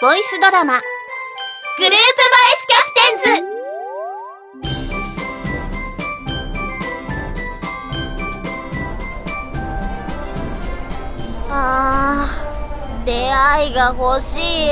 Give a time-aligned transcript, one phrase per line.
[0.00, 0.80] ボイスドラマ。
[1.76, 1.98] グループボイ
[2.56, 3.44] スキャプテンズ。
[11.50, 14.70] あー出会いが欲しい。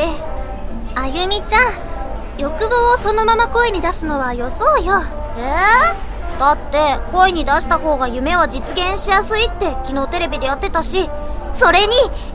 [0.95, 1.74] あゆみちゃん
[2.38, 5.02] 欲望をそのまま声に出すのはよそうよ。
[5.36, 11.10] えー、だって声に出した方が夢は実現しやすいって昨日テレビでやってたし
[11.59, 11.86] それに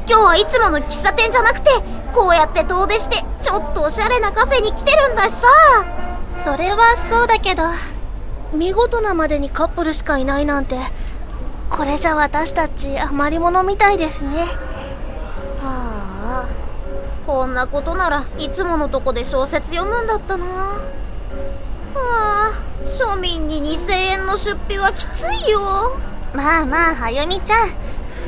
[0.06, 1.70] 今日はいつもの喫茶店じゃなくて
[2.14, 5.48] こうやって遠出してちょっとおしゃれなカフェに来てるんだしさ。
[6.44, 7.64] それはそうだけど
[8.54, 10.76] 見事なまでにカップルしかいないなんて
[11.70, 14.42] これじゃ私たち余り物みたいですね。
[15.62, 16.46] はあ。
[17.26, 20.46] こんなことならいつものとこで小説読むんだったな。
[20.46, 20.84] は
[21.96, 22.52] あ。
[22.84, 25.62] 庶民に2000円の出費はきついよ。
[26.34, 27.83] まあまああゆみちゃん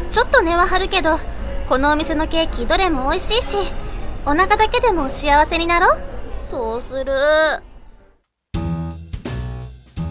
[0.10, 1.20] ちょっと値は張るけど
[1.68, 3.58] このお店のケーキどれも美味しいし
[4.26, 6.02] お腹だけでも幸せになろう。
[6.40, 7.14] そうする。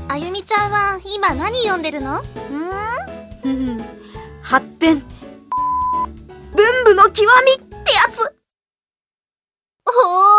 [0.07, 2.19] あゆみちゃんは今何読んでるの？
[2.19, 2.23] ん？
[4.43, 5.03] 発展。
[6.55, 8.37] 文武の極みってやつ。
[9.87, 10.34] おお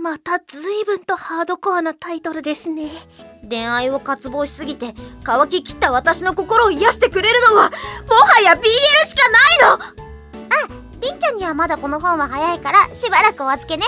[0.00, 2.90] ま、また随分とハードコアなタイトルですね。
[3.48, 9.72] 恋愛を渇望しすぎて乾ききった私の心を癒してくれるのはもはや BL しかないの！
[9.74, 9.78] あ
[11.00, 13.86] りんちゃんにはまだこの本は早いからしばらくお預けね。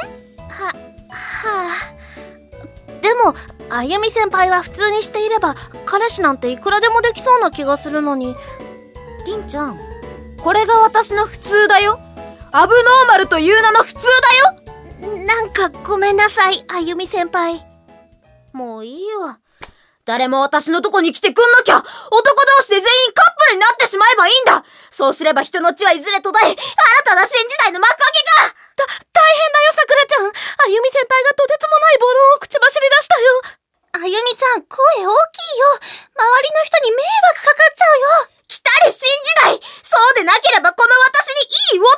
[0.49, 0.73] はは
[1.11, 3.03] あ。
[3.03, 3.35] でも
[3.71, 5.55] あゆみ先輩は普通にしていれば
[5.87, 8.35] 彼氏なんていくらでもできそうな気がするのに。
[9.27, 9.79] りんちゃん
[10.43, 12.01] これが私の普通だよ。
[12.51, 14.07] アブノーマルという名の普通だ
[14.57, 14.62] よ
[15.03, 17.67] なんかごめんなさいあゆみ先輩。
[18.53, 19.39] もういいよ
[20.05, 24.65] 誰も私のとこに来てくんなきゃ男同士で全員カップルになってしまえばいいんだ。
[24.91, 26.59] そうすれば人の血はいずれ途絶え新
[27.07, 30.27] たな新時代の幕開けがた、大変だよ、さくらちゃん。
[30.27, 33.43] あゆみ先輩がとてつもない暴論を口走り出したよ。
[33.93, 35.15] あゆみちゃん、声大きいよ。
[36.13, 38.43] 周りの人に迷惑かかっちゃうよ。
[38.49, 39.61] 来たれ新時代。
[39.83, 41.31] そうでなければこの私
[41.73, 41.89] にいい男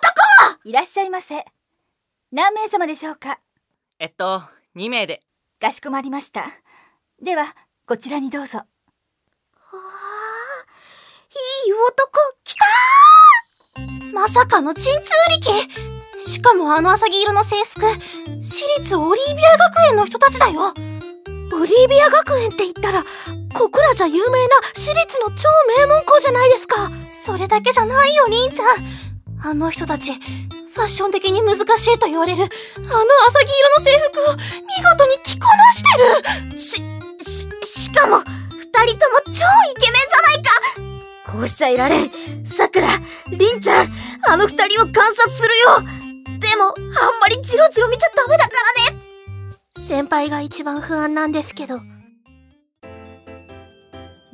[0.50, 0.58] は。
[0.64, 1.44] いらっしゃいませ。
[2.36, 3.38] 何名様でしょうか？
[4.00, 4.42] えっと、
[4.74, 5.20] 2名で。
[5.60, 6.46] かしこまりました。
[7.22, 7.54] では、
[7.86, 8.58] こちらにどうぞ。
[8.58, 8.64] わ
[9.72, 9.76] あ、
[11.66, 12.10] いい男、
[12.42, 17.86] 来たーまさかの鎮痛力しかもあの浅黄色の制服、
[18.42, 20.74] 私立オリービア学園の人たちだよ
[21.52, 23.04] オリービア学園って言ったら、
[23.56, 26.90] ここらじゃ有名な私立の超名門校じゃないですか
[27.24, 30.14] それだけじゃないよ、りんちゃんあの人たち、
[30.74, 35.88] ファッション的に難しいと言われる、あの浅黄色の制服を見事に着こなして
[36.50, 36.82] るし、
[37.22, 42.10] し、しかも、二人とも超イケメンじゃないかこうしちゃいられん。
[42.44, 42.88] さくら、
[43.30, 43.92] りんちゃん、
[44.28, 45.80] あの二人を観察するよ
[46.40, 46.74] でも、あん
[47.20, 48.50] まりジロジロ見ちゃダメだか
[48.90, 51.80] らね先輩が一番不安なんですけど。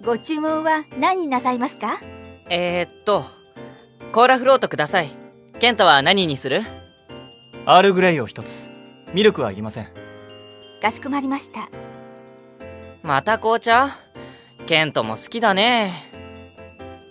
[0.03, 1.99] ご注文は何になさいますか？
[2.49, 3.25] えー、っと、
[4.13, 5.20] コーラフロートください。
[5.61, 6.63] ケントは何にする？
[7.67, 8.67] アールグレイを一つ。
[9.13, 9.89] ミルクはいりません。
[10.81, 11.69] かしこまりました。
[13.03, 13.91] また紅茶？
[14.67, 15.93] ケントも好きだね。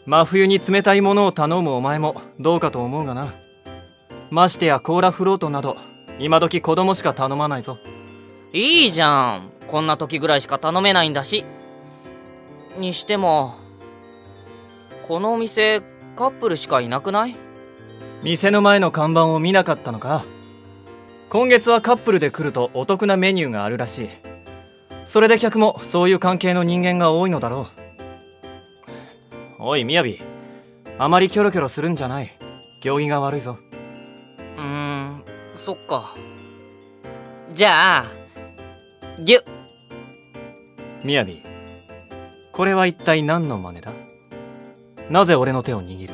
[0.07, 3.35] 真冬に冷たいものを頼むお前もどうかと思うがな。
[4.31, 5.77] ましてやコーラフロートなど、
[6.17, 7.77] 今時子供しか頼まないぞ。
[8.51, 9.51] いいじゃん。
[9.67, 11.45] こんな時ぐらいしか頼めないんだし。
[12.79, 13.53] にしても、
[15.03, 15.81] このお店、
[16.16, 17.35] カップルしかいなくない？
[18.22, 20.25] 店の前の看板を見なかったのか？
[21.30, 24.09] 今月はカップルで来るとお得なメニューがあるらしい。
[25.06, 27.68] それで客もそういう関係の人間が多いのだろ
[29.59, 29.63] う。
[29.63, 30.22] おい、みやび。
[30.97, 32.31] あまりキョロキョロするんじゃない。
[32.81, 33.58] 行儀が悪いぞ。
[34.58, 35.24] うーん、
[35.56, 36.13] そっか。
[37.53, 38.06] じゃあ、
[39.19, 39.44] ぎゅ
[41.03, 41.41] みやび。
[42.52, 43.91] これは一体何の真似だ？
[45.09, 46.13] なぜ俺の手を握る？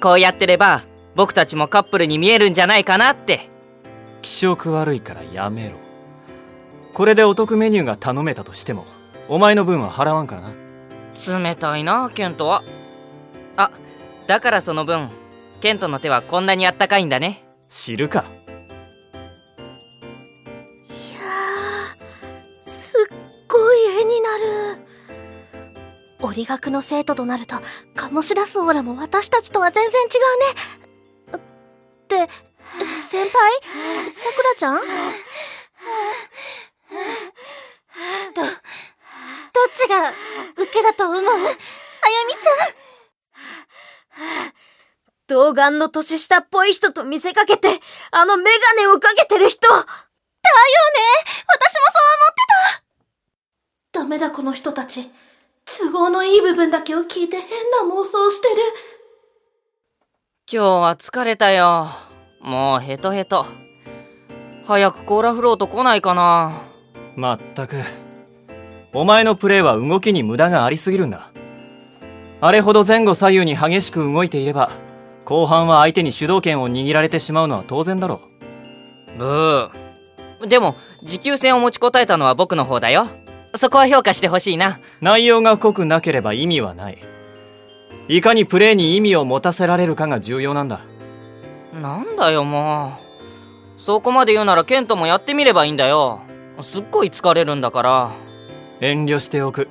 [0.00, 0.82] こうやってれば
[1.14, 3.48] 僕たちもカップルに見えるんじゃないかなって。
[4.22, 5.76] 気色悪いからやめろ。
[6.94, 8.86] これでお得メニューが頼めたとしても
[9.28, 10.52] お前の分は払わんからな。
[11.38, 12.62] 冷たいなケントは。
[13.56, 13.70] あ
[14.26, 15.10] だからその分
[15.60, 17.42] ケントの手はこんなにあったかいんだね。
[17.68, 18.24] 知るか
[26.32, 27.56] 理学の生徒となると、
[27.94, 31.38] 醸し出すオーラも私たちとは全然違うね。
[31.38, 31.40] っ
[32.08, 32.28] て、
[33.08, 33.60] 先輩？
[34.10, 34.76] さくらちゃん？
[38.34, 38.50] ど、どっ
[39.74, 40.10] ちが
[40.56, 41.22] 受けだと思う？
[41.22, 42.50] あゆみちゃ
[44.46, 44.52] ん？
[45.26, 47.80] 童顔の年下っぽい人と見せかけて、
[48.10, 49.68] あのメガネをかけてる人。
[49.68, 49.86] だよね。
[51.46, 55.10] 私もそう思ってダメだこの人たち。
[55.78, 58.54] 都合のいい部分だけを聞いて変な妄想してる。
[60.52, 61.86] 今日は疲れたよ。
[62.40, 63.46] もうヘトヘト。
[64.66, 66.62] 早くコーラフロート来ないかな。
[67.14, 67.76] まったく。
[68.92, 71.30] お前のプレーは動きに無駄がありすぎるんだ。
[72.40, 74.72] あれほど前後左右に激しく動いていれば、
[75.24, 78.20] 後半は相手に主導権を握られてしまうのは当然だろ
[79.14, 79.18] う。
[79.18, 80.48] ブー。
[80.48, 80.74] でも、
[81.04, 83.06] 持久戦を持ちこたえたのは僕の方だよ。
[83.56, 84.78] そこは評価してほしいな。
[85.00, 86.98] 内容が濃くなければ意味はない。
[88.08, 90.80] いかにプレーに意味を持たせられるかが重要なんだ。
[91.80, 92.98] なんだよも
[93.78, 93.80] う。
[93.80, 96.20] そこまで言うならケントもやってみればいいんだよ。
[96.62, 98.12] すっごい疲れるんだから。
[98.80, 99.68] 遠慮しておく。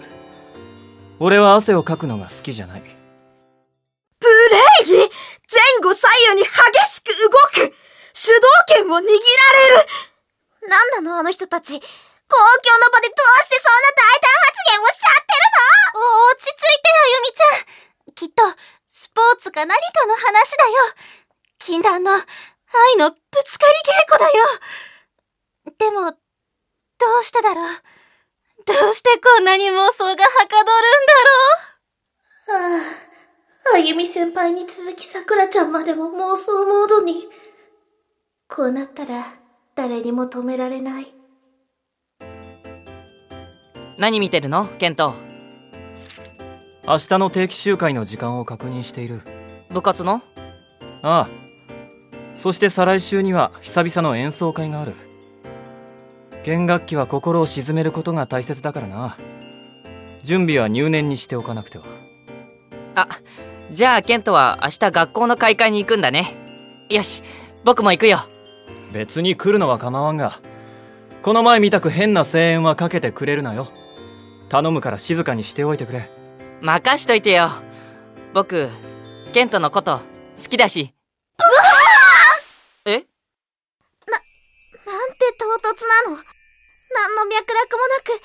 [1.20, 2.82] 俺は汗をかくのが好きじゃない。
[2.82, 5.10] プレイ？
[5.52, 6.50] 前後左右に激
[6.86, 7.74] しく動く
[8.14, 9.10] 主導権を握られる
[10.70, 11.82] なんなのあの人たち
[12.30, 16.06] 公共の場でどうしてそんな大胆発言をしちゃってるの？
[16.30, 18.14] 落ち着いてあゆみちゃん。
[18.14, 18.46] きっと
[18.88, 20.74] スポーツか何かの話だよ。
[21.58, 22.22] 禁断の愛
[22.98, 24.46] のぶつかり稽古だよ。
[25.78, 26.18] でも、ど
[27.22, 27.66] うしてだろう？
[28.66, 30.16] どうしてこんなに妄想がは
[30.48, 31.02] かどるん
[32.48, 32.78] だろう？
[32.78, 32.82] は
[33.74, 37.28] あ、あゆみ先輩に続きさくらちゃんまでも妄想モードに。
[38.48, 39.34] こうなったら
[39.76, 41.14] 誰にも止められない。
[44.00, 44.66] 何見てるの？
[44.66, 45.14] ケント。
[46.88, 49.22] 明日の定期集会の時間を確認している。
[49.72, 50.22] 部活の？
[51.02, 51.30] ああ。
[52.34, 54.94] そして再来週には久々の演奏会がある。
[56.46, 59.18] 弦楽器は心を鎮めることが大切だからな
[60.24, 61.84] 準備は入念にしておかなくては
[62.96, 63.08] あ
[63.74, 66.34] じゃあケントは明日学校の会館に行くんだね
[66.90, 67.24] よし
[67.66, 68.20] 僕も行くよ
[68.94, 70.40] 別に来るのは構わんが
[71.22, 73.70] この前みたく変な声援はかけてくれるなよ
[74.50, 76.10] 頼むから静かにしておいてくれ。
[76.62, 77.52] 任しといてよ。
[78.34, 78.70] 僕
[79.32, 80.02] ケントのこと
[80.42, 80.94] 好きだし。
[82.86, 82.92] え？
[82.92, 83.02] な、な
[85.06, 86.18] んて唐突なの。
[86.92, 88.18] 何の脈絡もなく愛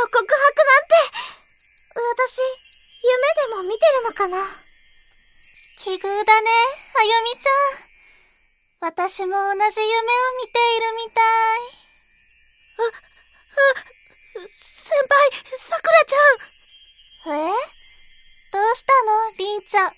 [0.00, 0.26] の告白なん
[0.88, 0.96] て、
[2.16, 2.40] 私、
[3.04, 3.12] 夢
[3.48, 4.38] でも見てるのかな。
[5.84, 6.08] 奇遇だ
[6.40, 6.48] ね、
[6.98, 7.52] あゆみちゃん。
[8.80, 9.38] 私も同
[9.70, 9.94] じ夢を
[10.40, 11.22] 見ているみたい。
[14.88, 17.36] 先輩、さくらちゃん。
[17.36, 17.52] え？
[18.50, 19.90] どうしたの、りんちゃん？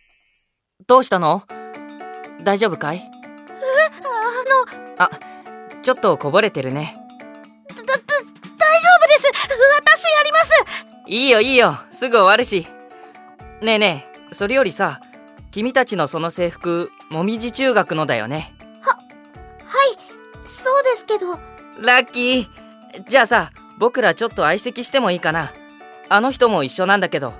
[0.89, 1.45] どうしたの？
[2.43, 2.97] 大丈夫かい？
[2.97, 3.03] え、
[4.05, 5.05] あの。
[5.05, 5.11] あ、
[5.81, 6.97] ちょっとこぼれてるね。
[11.07, 11.77] いいよいいよ。
[11.93, 12.67] すぐ終わるし。
[13.63, 15.01] ねえねえそれよりさ
[15.51, 18.55] 君たちのその制服もみじ中学のだよね。
[18.81, 19.07] ははい
[20.47, 21.39] そうですけど。
[21.81, 22.49] ラッキー。
[23.09, 25.53] じゃあさ僕らちょっと相席してもいいかな。
[26.11, 27.32] あの人も一緒なんだけど。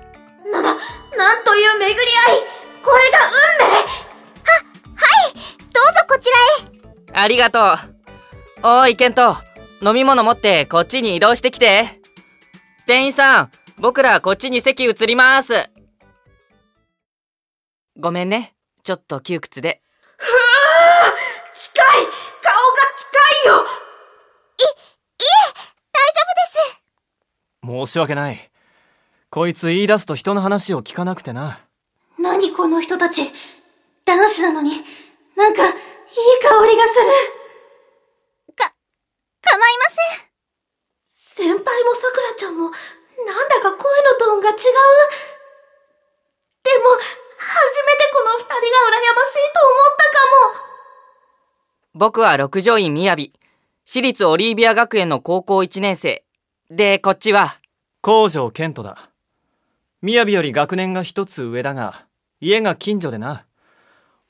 [0.51, 2.39] な、な、なんという巡り合い。
[2.83, 3.19] これが
[3.59, 3.71] 運命。
[3.71, 3.79] は、
[4.95, 5.33] はい。
[5.33, 7.21] どうぞこちらへ。
[7.23, 7.77] ありがとう。
[8.63, 9.37] おいケント。
[9.83, 12.01] 飲み物持ってこっちに移動してきて。
[12.87, 15.69] 店員さん僕らこっちに席移ります。
[17.97, 18.55] ごめんね。
[18.83, 19.83] ちょっと窮屈で。
[20.17, 20.29] ふぅ
[21.53, 21.85] 近い。
[22.41, 23.11] 顔が近
[23.45, 25.29] いよい、いえ、
[25.93, 26.81] 大丈夫です。
[27.63, 28.49] 申し訳ない。
[29.29, 31.59] こいつ言い出すと人の話を聞かなくてな。
[32.19, 33.31] 何この人たち。
[34.03, 34.71] 男子なのに、
[35.37, 35.73] なんか、いい
[36.41, 36.95] 香りがす
[38.49, 38.55] る。
[38.55, 38.73] か、
[39.41, 40.31] 構いません。
[41.13, 42.71] 先輩もさくらちゃんも、
[43.25, 44.55] なんだか声のトーンが違う。
[46.63, 46.89] でも、
[47.37, 48.59] 初めてこの二人が羨
[49.15, 50.21] ましいと思ったか
[50.53, 50.71] も。
[51.93, 53.33] 僕は六条院みやび、
[53.85, 56.25] 私立オリービア学園の高校一年生。
[56.73, 57.59] で、こっちは、
[57.99, 58.97] 工場健人だ。
[60.01, 62.05] みやびより学年が一つ上だが、
[62.39, 63.45] 家が近所でな。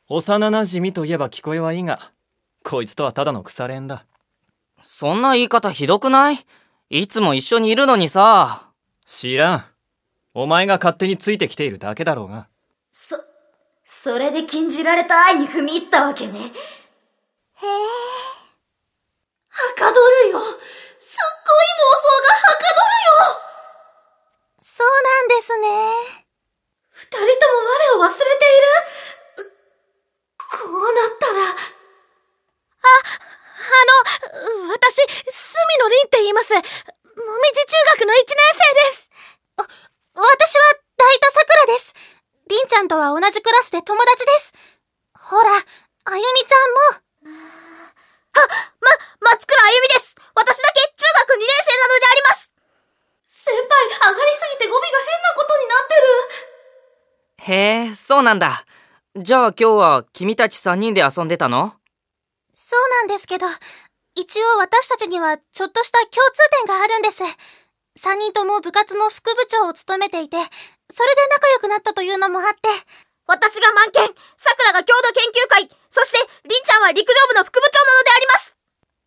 [0.10, 2.00] 幼馴染といえば聞こえはいいが、
[2.64, 4.08] こいつとはただの腐れ縁だ。
[4.82, 6.44] そんな言い方ひどくない？
[6.90, 8.72] いつも一緒にいるのにさ。
[9.06, 9.66] 知らん。
[10.34, 12.48] お前が勝手についてきているだけだろうが。
[12.90, 13.24] そ、
[13.86, 16.40] それで禁じられた愛に踏み入ったわけね。
[16.40, 16.50] へえ。
[19.48, 20.40] はかどるよ。
[21.02, 23.42] すっごい妄想がはかどるよ
[24.62, 25.68] そうなんですね。
[26.94, 27.58] 二人とも
[27.98, 29.50] 我を忘れている？
[30.38, 31.42] こうなったら。
[31.42, 31.58] あ、あ
[34.66, 35.08] の、私、隅
[35.80, 36.54] 野凛って言います。
[36.54, 39.10] もみじ中学の一年生です。
[39.58, 39.66] あ、
[40.14, 41.96] 私は大田桜です。
[42.48, 44.54] 凛ちゃんとは同じクラスで友達です。
[45.18, 47.02] ほら、あゆみちゃんも。
[48.34, 48.40] あ、
[48.80, 48.90] ま、
[49.32, 49.88] 松倉あゆみ
[50.36, 52.52] 私だけ中学2年生なのであります。
[53.26, 57.54] 先輩、上がりすぎて語尾が変なことになってる。
[57.54, 58.66] へえ、そうなんだ。
[59.16, 61.76] じゃあ今日は君たち3人で遊んでたの？
[62.54, 63.48] そうなんですけど、
[64.16, 67.24] 一応私たちにはちょっとした共通点があるんです。
[68.00, 72.70] 3人とも部活の副部長を務めていて、それで仲良くなったというのもあって、
[73.28, 74.08] 私が満研、
[74.38, 78.56] 桜が郷土研究会、そして、りんちゃんは陸上部の副部長なのであります。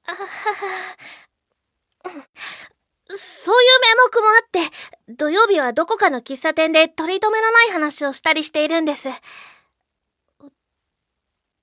[3.16, 4.60] そういう名目もあって、
[5.08, 9.08] 土曜日はどこかの喫茶店で取り留めのない話をしたりしているんです。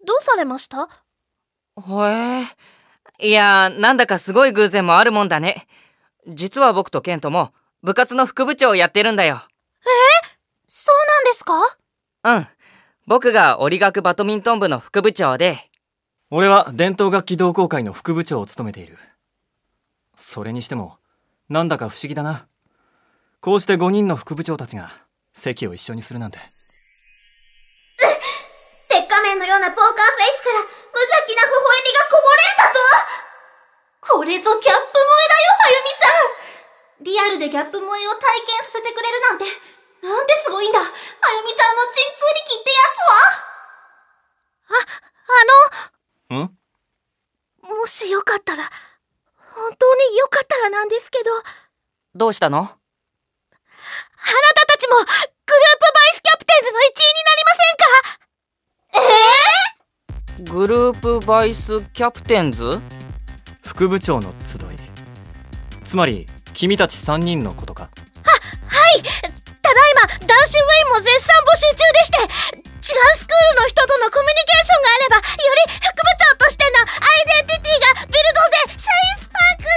[0.05, 0.87] どうされました？
[1.77, 1.81] へ
[2.41, 2.47] え。
[3.27, 5.67] いや、なんだかすごい偶然もあるもんだね。
[6.27, 9.41] 実は僕とケントも部活の副部長をやってるんだよ。
[10.67, 11.53] そうなんですか？
[12.23, 12.47] うん。
[13.07, 15.69] 僕が折学バドミントン部の副部長で、
[16.33, 18.97] 俺は伝統楽器同好会の副部長を務めている。
[20.15, 20.95] それにしても
[21.49, 22.47] なんだか不思議だな。
[23.41, 24.93] こうして5人の副部長たちが
[25.35, 26.39] 席を一緒にするなんて。
[28.87, 32.71] 鉄仮面のようなポーカーフェイスから無邪気な微笑みがこぼれるだ
[33.99, 34.15] と？
[34.15, 36.31] これぞギャップ萌えだよ、はゆみちゃん。
[37.03, 39.43] リアルでギャップ萌えを体験させてくれるなんて、
[39.99, 40.79] なんですごいんだ。
[40.79, 40.95] はゆ
[41.43, 44.79] みちゃんの鎮痛力ってやつは。
[44.79, 44.87] ん
[45.27, 45.99] あの、
[46.31, 46.49] も
[47.87, 48.63] しよかったら、
[49.53, 51.25] 本当によかったらなんですけど、
[52.15, 52.59] どうしたの？
[52.59, 52.77] あなた
[54.65, 57.53] たちもグループバイスキャプテンズの一員になりま
[58.95, 60.53] せんか？
[60.53, 62.79] グループバイスキャプテンズ？
[63.63, 64.61] 副部長の集い。
[65.83, 67.83] つまり君たち3人のことか。
[67.83, 67.89] は
[68.91, 69.03] い。
[69.61, 72.11] ただいま男子部員も絶賛募集中でし
[72.63, 78.41] て違うスクールの人とのコミュニケーションがあればより副部長としてのアイデンティティがビルド
[78.73, 79.69] でシャインスパーク。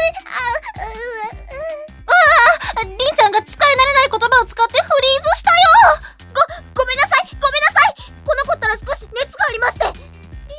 [2.08, 2.96] あうりん。
[2.96, 6.00] ちゃんが使い慣れない言葉を使ってフリーズしたよ。
[6.32, 6.40] ご
[6.80, 7.28] ごめんなさい。
[7.36, 7.94] ごめんなさい。
[8.24, 9.84] この子ったら少し熱がありまして。
[9.84, 10.00] りん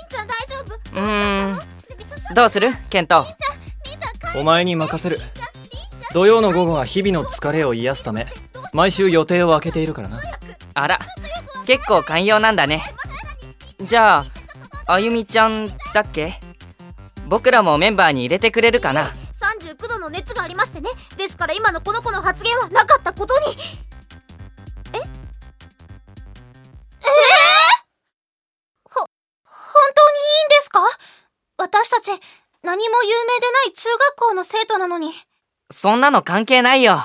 [0.07, 0.77] ちゃん大丈夫？
[0.93, 1.57] うー
[2.31, 2.35] ん。
[2.35, 2.71] どうする？
[2.89, 3.25] ケント。
[4.35, 5.19] お前に任せる。
[6.13, 8.27] 土曜の午後は日々の疲れを癒すため
[8.71, 10.21] 毎週予定を空けているからな
[11.65, 12.83] 結構寛容なんだね。
[13.81, 14.25] じゃあ、
[14.93, 16.39] あゆみちゃんだっけ？
[17.27, 19.11] 僕らもメンバーに入れてくれるかな
[19.59, 23.55] ？39度の熱がありましてねですから今のこの子の発言はなかったことに本
[29.95, 30.79] 当にいいんですか？
[31.57, 32.11] 私たち、
[32.63, 35.11] 何も有名でない中学校の生徒なのに。
[35.71, 36.99] そんなの関係ないよ。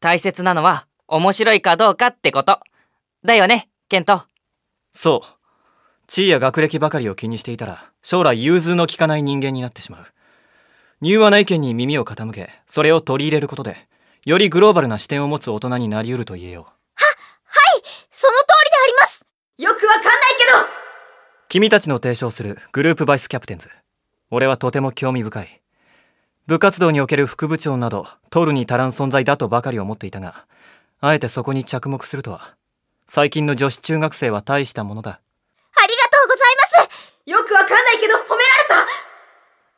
[0.00, 2.60] 大切なのは、面白いかどうかってこと。
[3.24, 4.22] だよね、ケント。
[4.92, 5.26] そう。
[6.06, 10.06] 地位や学歴ばかりを気にしていたら将来融通の利かない人間になってしまう。
[11.02, 13.86] 柔和な意見に耳を傾けそれを取り入れることで
[14.24, 16.64] よりグローバルな視点を持つ大人になりうると言えよう。
[18.10, 19.26] その通りであります。
[19.58, 20.58] よくわかんないけど。
[21.48, 23.68] 君たちの提唱するグループバイスキャプテンズ。
[24.30, 25.60] 俺はとても興味深い。
[26.46, 30.46] 部活動における副部長など取るに足らん存在だとばかり思っていたが
[31.00, 32.56] あえてそこに着目するとは
[33.14, 35.12] 最近の女子中学生は大したものだ。
[35.12, 35.20] あ
[35.86, 36.38] りがとうござい
[36.80, 37.14] ます。
[37.26, 38.84] よくわかんないけど褒められた。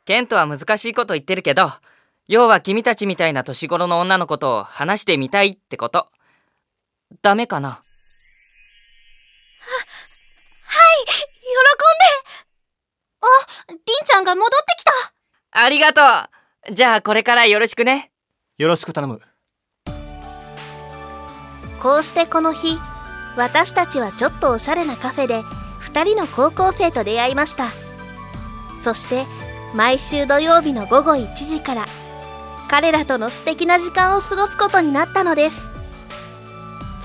[0.07, 1.71] ケントは難しいこと言ってるけど、
[2.29, 6.09] 要は君たちみたいな年頃の女の子と話してみたいってこと。
[7.21, 7.73] ダメかな？
[7.73, 7.77] 喜
[13.69, 13.75] んで。
[13.75, 14.93] りんちゃんが戻ってきた。
[15.51, 16.01] ありがと
[16.71, 16.75] う。
[16.75, 18.11] じゃあこれからよろしくね。
[18.57, 19.21] よろしく頼む。
[21.83, 22.79] こうしてこの日
[23.37, 27.71] 私たちはちょっとおしゃれなカフェで2人の高校生と出会いました。
[28.83, 29.25] そして
[29.75, 31.85] 毎週土曜日の午後1時から
[32.69, 35.67] 彼らとの素敵な時間を過ごすことになったのです。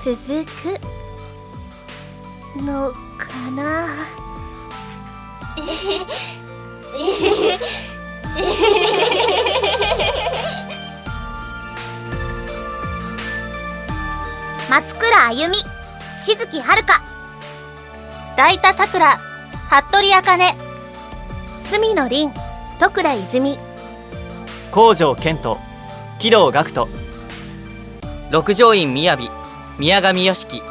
[0.04, 0.50] 続く
[2.60, 3.88] のかな？
[14.70, 15.54] 松倉あゆみ、
[16.22, 17.02] しずきはるか、
[18.36, 19.18] 大田さくら、
[19.68, 20.56] 服部あかね、
[21.68, 22.32] 隅野凛
[22.78, 23.58] 戸倉泉。
[24.70, 25.58] 工場健人
[26.20, 26.88] 木戸学人
[28.30, 29.28] 六条院みやび、
[29.80, 30.62] 宮上よしき。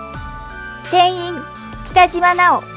[0.90, 1.36] 店員
[1.84, 2.71] 北島直